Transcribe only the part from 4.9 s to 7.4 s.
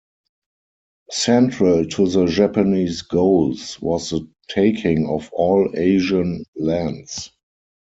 of all Asian lands.